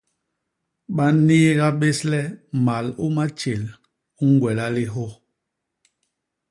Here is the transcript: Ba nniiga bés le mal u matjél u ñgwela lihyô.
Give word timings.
Ba 0.95 1.05
nniiga 1.15 1.67
bés 1.79 1.99
le 2.11 2.21
mal 2.65 2.87
u 3.05 3.07
matjél 3.15 3.61
u 4.21 4.23
ñgwela 4.31 4.65
lihyô. 4.75 5.07